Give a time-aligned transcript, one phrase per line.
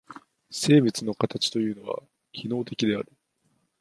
[0.49, 2.01] 生物の形というのは
[2.33, 3.13] 機能的である。